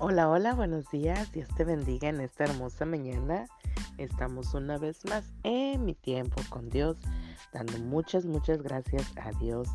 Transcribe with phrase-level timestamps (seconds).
[0.00, 1.32] Hola, hola, buenos días.
[1.32, 3.46] Dios te bendiga en esta hermosa mañana.
[3.96, 6.98] Estamos una vez más en mi tiempo con Dios,
[7.52, 9.66] dando muchas, muchas gracias a Dios,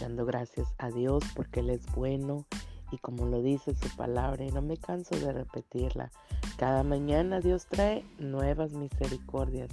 [0.00, 2.46] dando gracias a Dios porque Él es bueno
[2.90, 6.10] y como lo dice su palabra, y no me canso de repetirla,
[6.56, 9.68] cada mañana Dios trae nuevas misericordias.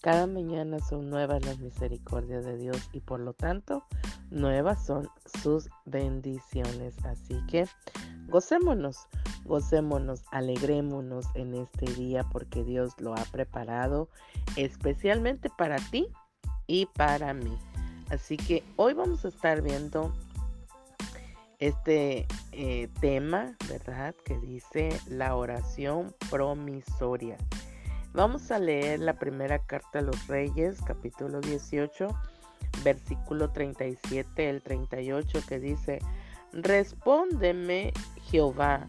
[0.00, 3.84] Cada mañana son nuevas las misericordias de Dios y por lo tanto
[4.30, 5.08] nuevas son
[5.42, 6.96] sus bendiciones.
[7.04, 7.66] Así que
[8.28, 9.08] gocémonos,
[9.44, 14.08] gocémonos, alegrémonos en este día porque Dios lo ha preparado
[14.56, 16.08] especialmente para ti
[16.66, 17.56] y para mí.
[18.10, 20.14] Así que hoy vamos a estar viendo
[21.58, 24.14] este eh, tema, ¿verdad?
[24.24, 27.36] Que dice la oración promisoria.
[28.12, 32.08] Vamos a leer la primera carta a los Reyes, capítulo 18,
[32.82, 35.98] versículo 37, el 38, que dice,
[36.52, 37.92] respóndeme
[38.30, 38.88] Jehová,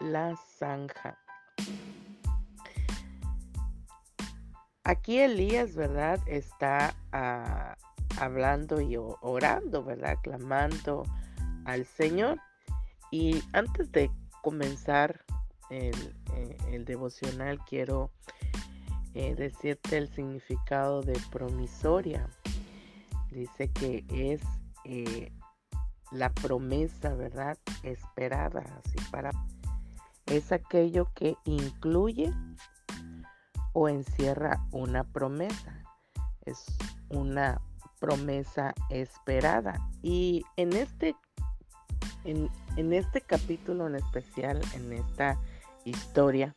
[0.00, 1.18] la zanja.
[4.84, 6.18] Aquí Elías, ¿verdad?
[6.26, 7.76] Está ah,
[8.18, 10.16] hablando y orando, ¿verdad?
[10.22, 11.04] Clamando
[11.64, 12.38] al Señor.
[13.10, 14.10] Y antes de
[14.42, 15.24] comenzar
[15.68, 15.94] el,
[16.34, 18.10] eh, devocional, quiero
[19.14, 22.28] eh, decirte el significado de promisoria.
[23.30, 24.40] Dice que es
[24.84, 25.30] eh,
[26.10, 27.58] la promesa, ¿verdad?
[27.82, 29.30] Esperada, así para...
[30.30, 32.32] Es aquello que incluye
[33.72, 35.82] o encierra una promesa.
[36.46, 36.64] Es
[37.08, 37.60] una
[37.98, 39.80] promesa esperada.
[40.02, 41.16] Y en este,
[42.24, 45.38] en, en este capítulo en especial, en esta
[45.84, 46.54] historia,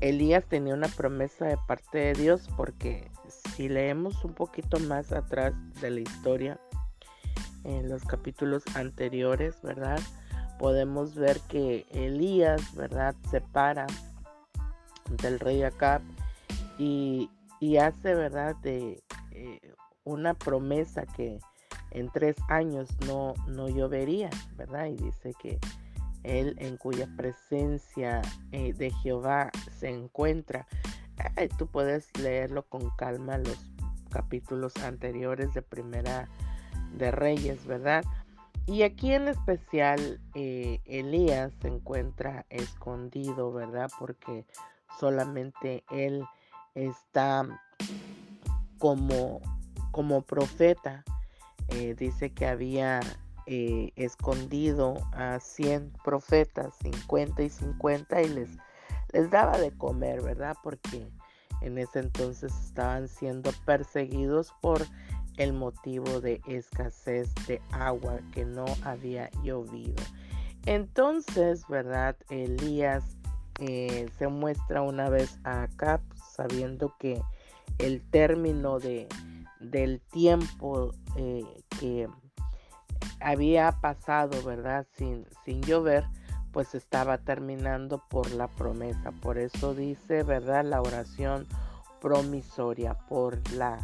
[0.00, 5.52] Elías tenía una promesa de parte de Dios porque si leemos un poquito más atrás
[5.80, 6.60] de la historia,
[7.64, 10.00] en los capítulos anteriores, ¿verdad?
[10.60, 13.14] Podemos ver que Elías, ¿verdad?
[13.30, 13.86] Se para
[15.22, 16.02] del rey Acab
[16.76, 17.30] y,
[17.78, 18.54] hace, ¿verdad?
[18.56, 21.40] De eh, una promesa que
[21.92, 24.28] en tres años no, no llovería,
[24.58, 24.88] ¿verdad?
[24.88, 25.58] Y dice que
[26.24, 28.20] él en cuya presencia
[28.52, 30.66] eh, de Jehová se encuentra.
[31.56, 33.56] tú puedes leerlo con calma los
[34.10, 36.28] capítulos anteriores de Primera
[36.92, 38.04] de Reyes, ¿verdad?
[38.70, 43.90] Y aquí en especial eh, Elías se encuentra escondido, ¿verdad?
[43.98, 44.46] Porque
[45.00, 46.24] solamente él
[46.76, 47.48] está
[48.78, 49.40] como,
[49.90, 51.04] como profeta.
[51.70, 53.00] Eh, dice que había
[53.46, 58.50] eh, escondido a 100 profetas, 50 y 50, y les,
[59.12, 60.56] les daba de comer, ¿verdad?
[60.62, 61.10] Porque
[61.60, 64.86] en ese entonces estaban siendo perseguidos por
[65.40, 70.02] el motivo de escasez de agua que no había llovido.
[70.66, 72.14] Entonces, ¿verdad?
[72.28, 73.16] Elías
[73.58, 77.22] eh, se muestra una vez acá sabiendo que
[77.78, 79.08] el término de,
[79.60, 81.46] del tiempo eh,
[81.78, 82.06] que
[83.20, 84.86] había pasado, ¿verdad?
[84.92, 86.04] Sin, sin llover,
[86.52, 89.10] pues estaba terminando por la promesa.
[89.22, 90.66] Por eso dice, ¿verdad?
[90.66, 91.46] La oración
[91.98, 93.78] promisoria, por la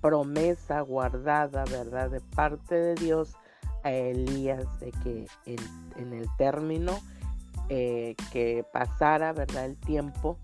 [0.00, 2.10] promesa guardada, ¿verdad?
[2.10, 3.34] De parte de Dios
[3.82, 6.98] a Elías de que en, el término
[7.68, 9.66] eh, que pasara, ¿verdad?
[9.66, 10.38] El tiempo,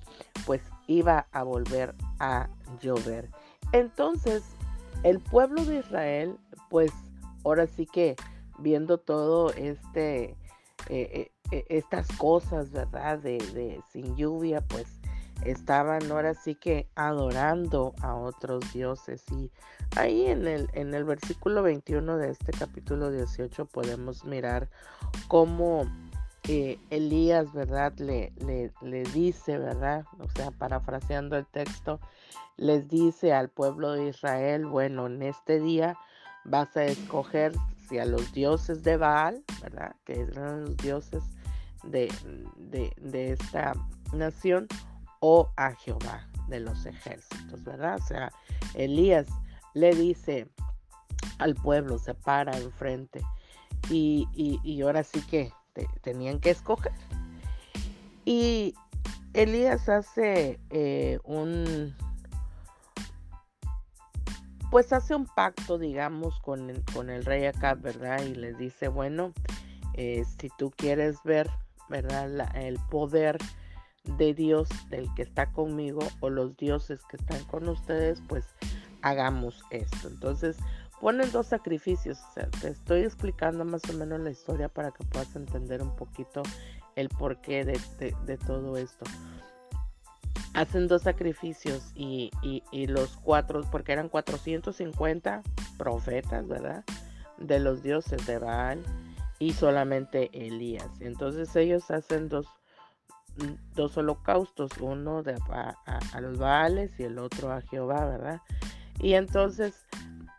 [0.46, 2.48] pues iba a volver a
[2.80, 3.30] llover.
[3.72, 4.42] Entonces,
[5.02, 6.38] el pueblo de Israel,
[6.70, 6.92] pues
[7.44, 8.16] ahora sí que
[8.58, 10.36] viendo todo este,
[10.88, 13.18] eh, eh, estas cosas, ¿verdad?
[13.18, 14.95] De, sin lluvia, pues
[15.44, 19.24] estaban ahora sí que adorando a otros dioses.
[19.32, 19.50] Y
[19.96, 24.68] ahí en el, en el versículo 21 de este capítulo 18 podemos mirar
[25.28, 25.84] cómo
[26.48, 27.92] eh, Elías, ¿verdad?
[27.98, 30.04] Le, le, le, dice, ¿verdad?
[30.20, 32.00] O sea, parafraseando el texto,
[32.56, 35.96] les dice al pueblo de Israel, bueno, en este día
[36.44, 37.52] vas a escoger
[37.88, 39.94] si a los dioses de Baal, ¿verdad?
[40.04, 41.22] Que eran los dioses
[41.84, 42.10] de,
[43.12, 43.74] esta
[44.12, 44.66] nación,
[45.28, 47.96] o a Jehová de los ejércitos, ¿verdad?
[47.96, 48.32] O sea,
[48.74, 49.26] Elías
[49.74, 50.46] le dice
[51.40, 53.20] al pueblo, se para enfrente
[53.90, 55.52] y, y, ahora sí que
[56.02, 56.92] tenían que escoger.
[58.24, 58.72] Y
[59.32, 61.92] Elías hace eh, un,
[64.70, 68.22] pues hace un pacto, digamos, con el, con el rey acá, ¿verdad?
[68.22, 69.32] Y les dice, bueno,
[69.94, 71.50] eh, si tú quieres ver,
[71.88, 72.56] ¿verdad?
[72.56, 73.38] el poder
[74.18, 78.44] de Dios del que está conmigo o los dioses que están con ustedes, pues
[79.02, 80.08] hagamos esto.
[80.08, 80.56] Entonces
[81.00, 82.18] ponen dos sacrificios.
[82.60, 86.42] te estoy explicando más o menos la historia para que puedas entender un poquito
[86.96, 87.78] el porqué de,
[88.24, 89.04] de, todo esto.
[90.54, 92.30] Hacen dos sacrificios y,
[92.72, 95.42] y, los cuatro, porque eran 450
[95.76, 96.84] profetas, ¿verdad?
[97.36, 98.82] De los dioses de Baal
[99.38, 100.88] y solamente Elías.
[101.00, 102.46] Entonces ellos hacen dos,
[103.74, 108.40] dos holocaustos, uno de, a, los Baales y el otro a Jehová, ¿verdad?
[109.00, 109.86] Y entonces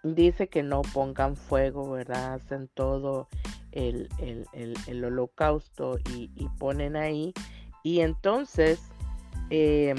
[0.03, 2.33] dice que no pongan fuego, ¿verdad?
[2.35, 3.27] Hacen todo
[3.71, 4.09] el,
[5.03, 7.33] holocausto y, ponen ahí.
[7.83, 8.79] Y entonces
[9.49, 9.95] eh,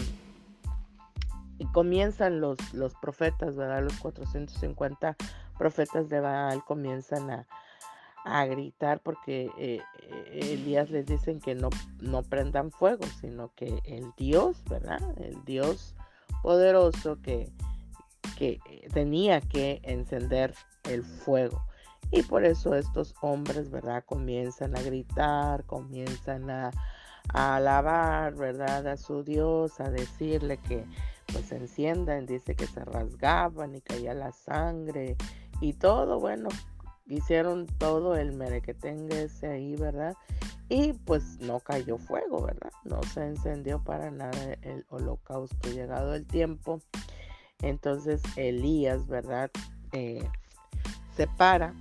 [1.73, 3.83] comienzan los, los profetas, ¿verdad?
[3.83, 5.17] Los 450
[5.57, 7.47] profetas de Baal comienzan a,
[8.29, 11.71] a gritar porque eh, eh, Elías les dicen que no,
[12.01, 15.01] no prendan fuego, sino que el Dios, ¿verdad?
[15.19, 15.95] El Dios
[16.43, 17.51] poderoso que,
[18.37, 18.61] que
[18.93, 20.55] tenía que encender
[20.85, 21.63] el fuego.
[22.11, 24.05] Y por eso estos hombres, ¿verdad?
[24.05, 26.71] Comienzan a gritar, comienzan a,
[27.35, 28.87] a alabar, ¿verdad?
[28.87, 30.85] A su Dios, a decirle que
[31.33, 35.17] pues enciendan, dice que se rasgaban y caía la sangre
[35.61, 36.49] y todo, bueno,
[37.09, 40.15] hicieron todo el merequetengue ese ahí, ¿verdad?
[40.69, 42.71] Y pues no cayó fuego, ¿verdad?
[42.85, 45.71] No se encendió para nada el holocausto.
[45.71, 46.81] Llegado el tiempo,
[47.63, 49.51] entonces Elías, ¿verdad?
[49.93, 50.29] Eh,
[51.17, 51.75] se para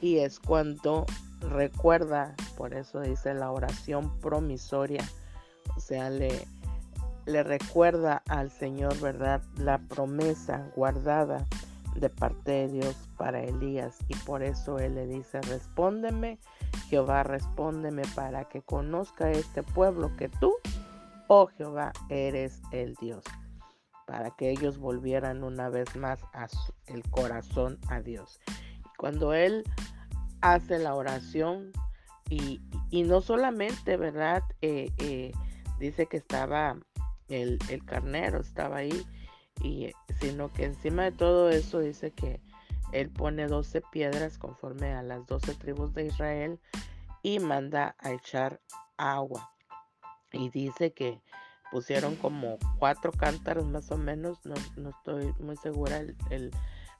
[0.00, 1.06] y es cuando
[1.40, 5.04] recuerda, por eso dice la oración promisoria,
[5.76, 6.46] o sea, le,
[7.26, 9.42] le recuerda al Señor, ¿verdad?
[9.56, 11.46] La promesa guardada
[11.94, 16.38] de parte de Dios para Elías y por eso él le dice, respóndeme,
[16.88, 20.54] Jehová, respóndeme para que conozca este pueblo que tú,
[21.28, 23.24] oh Jehová, eres el Dios,
[24.06, 26.20] para que ellos volvieran una vez más
[26.86, 28.40] el corazón a Dios.
[28.96, 29.64] Cuando él
[30.40, 31.72] hace la oración
[32.28, 32.60] y,
[32.92, 34.42] no solamente, ¿verdad?
[34.62, 35.32] Eh, eh,
[35.80, 36.76] dice que estaba
[37.28, 39.04] el, el carnero, estaba ahí
[39.60, 42.40] y sino que encima de todo eso dice que
[42.92, 46.58] él pone 12 piedras conforme a las 12 tribus de Israel
[47.22, 48.60] y manda a echar
[48.96, 49.52] agua.
[50.32, 51.20] Y dice que
[51.70, 54.54] pusieron como cuatro cántaros más o menos, no,
[54.90, 56.50] estoy muy segura el,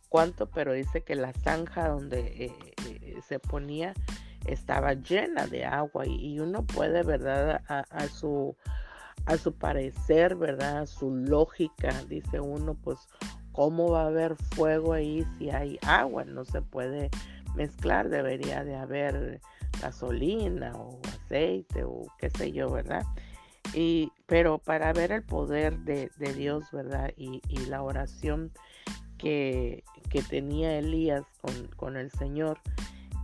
[0.08, 3.94] cuánto, pero dice que la zanja donde eh, eh, se ponía
[4.46, 7.62] estaba llena de agua y, uno puede, ¿verdad?
[7.68, 8.56] a su
[9.26, 10.86] a su parecer, ¿verdad?
[10.86, 12.98] Su lógica, dice uno, pues,
[13.52, 16.24] ¿cómo va a haber fuego ahí si hay agua?
[16.24, 17.10] No se puede
[17.54, 19.40] mezclar, debería de haber
[19.80, 23.04] gasolina o aceite o qué sé yo, ¿verdad?
[23.74, 27.12] Y, pero para ver el poder de, Dios, ¿verdad?
[27.16, 28.52] Y, la oración
[29.18, 29.84] que,
[30.28, 32.58] tenía Elías con, con, el Señor,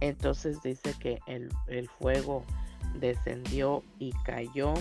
[0.00, 2.44] entonces dice que el, el fuego
[3.00, 4.74] descendió y cayó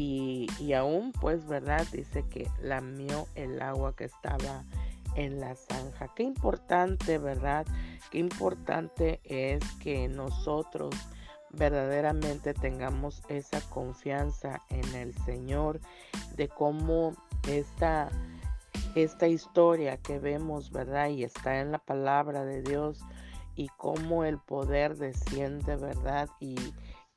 [0.00, 1.84] y, aún pues, ¿verdad?
[1.90, 4.62] Dice que lamió el agua que estaba
[5.16, 6.14] en la zanja.
[6.14, 7.66] Qué importante, ¿verdad?
[8.12, 10.94] Qué importante es que nosotros
[11.50, 15.80] verdaderamente tengamos esa confianza en el Señor,
[16.36, 17.14] de cómo
[17.48, 18.08] esta,
[18.94, 21.08] esta historia que vemos, ¿verdad?
[21.08, 23.00] Y está en la palabra de Dios
[23.56, 26.28] y cómo el poder desciende, ¿verdad?
[26.38, 26.54] Y,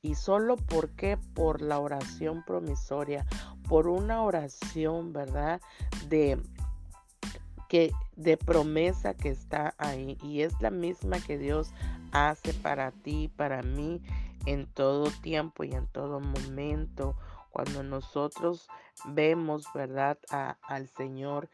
[0.02, 3.26] y solo porque por la oración promisoria,
[3.68, 5.62] por una oración, ¿verdad?
[6.08, 6.42] De
[7.70, 11.72] que de promesa que está ahí y es la misma que Dios
[12.12, 14.02] hace para ti, para mí
[14.46, 17.16] en todo tiempo y en todo momento.
[17.52, 18.68] Cuando nosotros
[19.06, 20.18] vemos, ¿verdad?
[20.62, 21.50] al Señor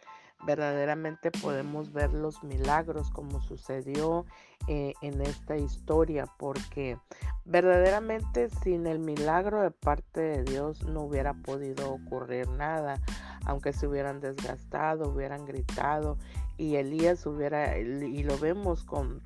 [0.45, 4.25] verdaderamente podemos ver los milagros como sucedió
[4.67, 6.97] eh, en esta historia, porque
[7.45, 12.99] verdaderamente sin el milagro de parte de Dios no hubiera podido ocurrir nada,
[13.45, 16.17] aunque se hubieran desgastado, hubieran gritado
[16.57, 19.21] y Elías hubiera, y lo vemos con,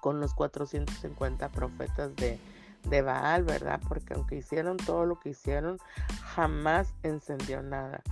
[0.00, 2.38] con los 450 profetas de,
[2.84, 3.80] de Baal, ¿verdad?
[3.88, 5.78] Porque aunque hicieron todo lo que hicieron,
[6.22, 8.02] jamás encendió nada.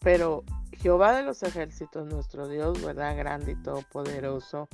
[0.00, 0.44] Pero
[0.80, 3.16] Jehová de los ejércitos, nuestro Dios, ¿verdad?
[3.16, 4.68] Grande y todopoderoso,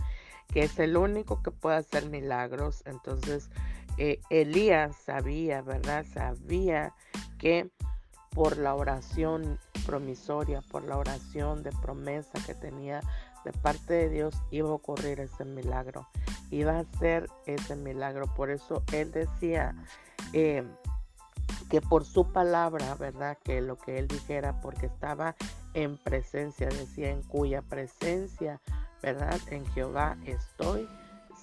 [0.53, 2.83] que es el único que puede hacer milagros.
[2.85, 3.49] Entonces,
[3.97, 6.05] eh, Elías sabía, ¿verdad?
[6.13, 6.93] Sabía
[7.39, 7.71] que
[8.31, 13.01] por la oración promisoria, por la oración de promesa que tenía
[13.45, 16.09] de parte de Dios, iba a ocurrir ese milagro,
[16.51, 18.27] iba a ser ese milagro.
[18.35, 19.75] Por eso él decía
[20.33, 20.65] eh,
[21.71, 23.39] que por su palabra, ¿verdad?
[23.43, 25.35] Que lo que él dijera, porque estaba
[25.75, 28.61] en presencia, decía en cuya presencia,
[29.03, 29.39] ¿verdad?
[29.51, 30.89] En Jehová estoy,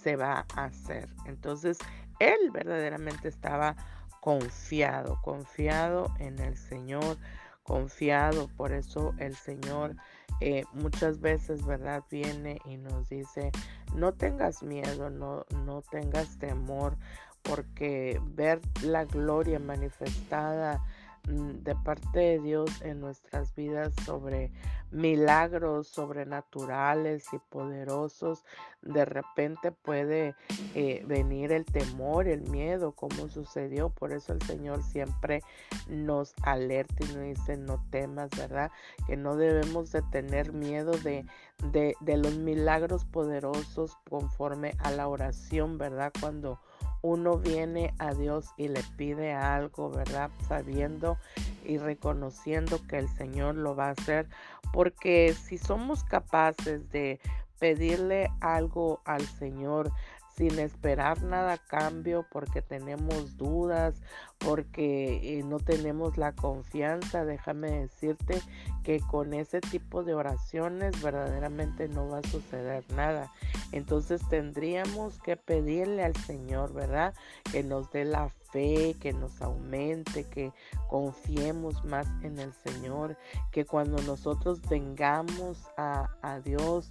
[0.02, 1.10] se va a hacer.
[1.26, 1.78] Entonces,
[2.20, 3.76] él verdaderamente estaba
[4.22, 7.18] confiado, confiado en el Señor,
[7.64, 8.48] confiado.
[8.56, 9.96] Por eso el Señor
[10.40, 12.04] eh, muchas veces, ¿verdad?
[12.10, 13.52] Viene y nos dice,
[13.96, 16.98] no tengas miedo, no, no tengas temor,
[17.44, 20.84] porque ver la gloria manifestada
[21.24, 24.52] de parte de Dios en nuestras vidas sobre
[24.92, 28.44] milagros sobrenaturales y poderosos,
[28.82, 30.36] de repente puede
[30.76, 33.90] eh, venir el temor, el miedo, como sucedió.
[33.90, 35.44] Por eso el Señor siempre
[35.88, 38.72] nos alerta y nos dice, no temas, ¿verdad?
[39.08, 41.26] Que no debemos de tener miedo de,
[41.72, 46.12] de, de los milagros poderosos conforme a la oración, ¿verdad?
[46.20, 46.60] Cuando
[47.02, 50.30] uno viene a Dios y le pide algo, ¿verdad?
[50.48, 51.18] Sabiendo
[51.66, 54.28] y reconociendo que el Señor lo va a hacer,
[54.74, 57.20] porque si somos capaces de
[57.60, 59.92] pedirle algo al Señor
[60.36, 64.02] sin esperar nada cambio porque tenemos dudas,
[64.38, 68.42] porque eh, no tenemos la confianza, déjame decirte
[68.84, 73.32] que con ese tipo de oraciones verdaderamente no va a suceder nada.
[73.72, 77.14] Entonces tendríamos que pedirle al Señor, ¿verdad?
[77.52, 80.52] Que nos dé la fe, que nos aumente, que
[80.90, 83.18] confiemos más en el Señor,
[83.52, 86.90] que cuando nosotros vengamos a, a Dios,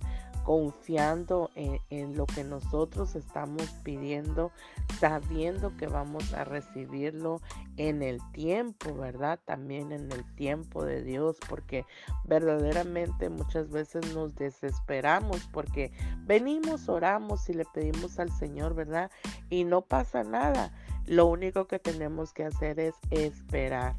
[0.51, 4.51] confiando en, lo que nosotros estamos pidiendo,
[4.99, 7.41] sabiendo que vamos a recibirlo
[7.77, 9.39] en el tiempo, ¿verdad?
[9.45, 11.87] También en el tiempo de Dios, porque
[12.25, 15.93] verdaderamente muchas veces nos desesperamos porque
[16.25, 19.09] venimos, oramos y le pedimos al Señor, ¿verdad?
[19.51, 20.73] Y no pasa nada.
[21.07, 23.95] Lo único que tenemos que hacer es esperar.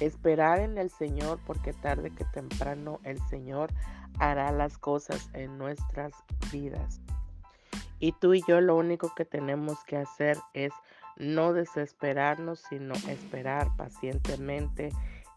[0.00, 3.70] Esperar en el Señor porque tarde que temprano el Señor
[4.18, 6.12] hará las cosas en nuestras
[6.52, 7.00] vidas.
[7.98, 10.72] Y tú y yo lo único que tenemos que hacer es
[11.16, 14.90] no desesperarnos, sino esperar pacientemente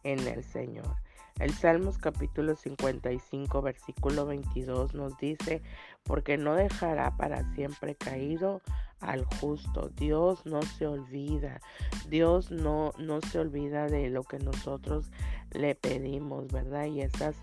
[0.03, 0.95] en el Señor.
[1.39, 5.61] El Salmos capítulo 55 versículo 22 nos dice,
[6.03, 8.61] porque no dejará para siempre caído
[9.01, 9.91] al justo.
[9.95, 11.61] Dios no se olvida.
[12.09, 15.11] Dios no, no se olvida de lo que nosotros
[15.51, 16.85] le pedimos, ¿verdad?
[16.85, 17.35] Y esas,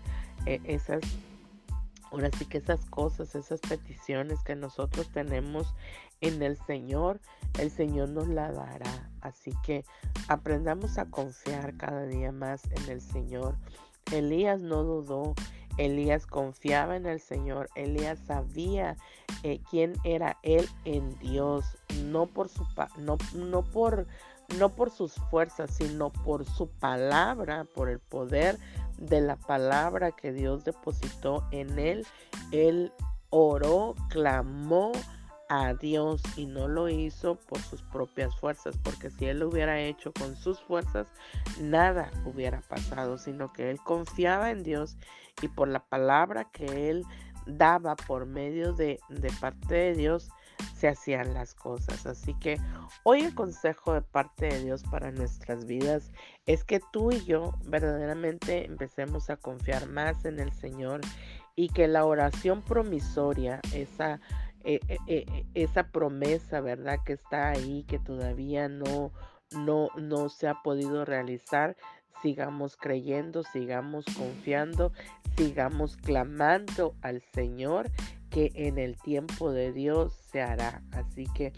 [0.45, 1.01] esas
[2.15, 5.73] Ahora sí que esas cosas, esas peticiones que nosotros tenemos
[6.21, 7.19] en el Señor,
[7.59, 9.11] el Señor nos la dará.
[9.19, 9.83] Así que
[10.29, 13.57] aprendamos a confiar cada día más en el Señor.
[14.13, 15.33] Elías no dudó,
[15.77, 18.95] Elías confiaba en el Señor, Elías sabía
[19.43, 21.65] eh, quién era él en Dios,
[22.05, 22.65] no por su
[22.97, 24.07] no, no por
[24.57, 28.57] no por sus fuerzas, sino por su palabra, por el poder
[28.97, 32.05] de la palabra que Dios depositó en él.
[32.51, 32.91] Él
[33.29, 34.91] oró, clamó
[35.49, 39.79] a Dios y no lo hizo por sus propias fuerzas, porque si él lo hubiera
[39.79, 41.07] hecho con sus fuerzas,
[41.59, 44.97] nada hubiera pasado, sino que él confiaba en Dios
[45.41, 47.03] y por la palabra que él
[47.45, 50.29] daba por medio de, de parte de Dios,
[50.85, 52.05] se hacían las cosas.
[52.05, 52.59] Así que
[53.03, 56.11] hoy el consejo de parte de Dios para nuestras vidas
[56.45, 61.01] es que tú y yo verdaderamente empecemos a confiar más en el Señor
[61.55, 64.19] y que la oración promisoria, esa,
[64.63, 66.99] eh, eh, eh, esa promesa, ¿verdad?
[67.03, 69.11] Que está ahí, que todavía no,
[69.57, 71.77] no, no se ha podido realizar,
[72.21, 74.91] sigamos creyendo, sigamos confiando,
[75.35, 77.89] sigamos clamando al Señor
[78.35, 80.83] que en el tiempo de Dios se hará.
[80.91, 81.53] Así que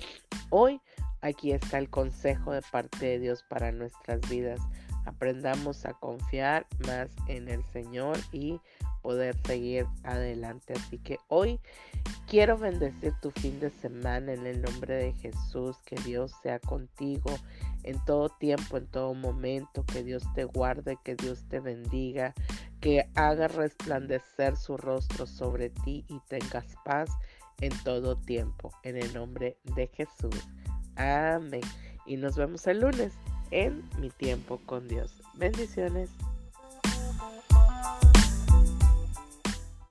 [0.52, 0.80] hoy
[1.22, 4.60] aquí está el consejo de parte de Dios para nuestras vidas.
[5.08, 8.60] Aprendamos a confiar más en el Señor y
[9.02, 10.74] poder seguir adelante.
[10.74, 11.60] Así que hoy
[12.28, 15.78] quiero bendecir tu fin de semana en el nombre de Jesús.
[15.84, 17.32] Que Dios sea contigo
[17.82, 19.84] en todo tiempo, en todo momento.
[19.84, 22.36] Que Dios te guarde, que Dios te bendiga,
[22.82, 27.10] que haga resplandecer su rostro sobre ti y tengas paz
[27.62, 28.72] en todo tiempo.
[28.84, 30.48] En el nombre de Jesús.
[30.96, 31.62] Amén.
[32.06, 33.14] Y nos vemos el lunes
[33.52, 35.22] en mi tiempo con Dios.
[35.36, 36.10] Bendiciones.